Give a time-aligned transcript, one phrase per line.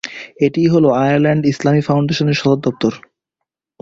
[0.45, 2.93] এটিই হল আয়ারল্যান্ড ইসলামী ফাউন্ডেশনের সদর দফতর।